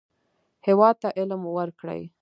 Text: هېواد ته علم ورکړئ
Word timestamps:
هېواد 0.65 0.95
ته 1.01 1.09
علم 1.19 1.41
ورکړئ 1.57 2.01